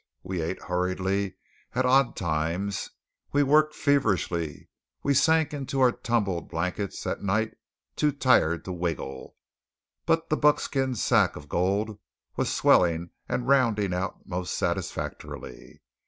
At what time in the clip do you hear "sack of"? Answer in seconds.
10.95-11.47